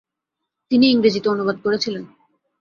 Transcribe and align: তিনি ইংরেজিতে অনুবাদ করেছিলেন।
তিনি 0.71 0.85
ইংরেজিতে 0.89 1.27
অনুবাদ 1.29 1.57
করেছিলেন। 1.63 2.03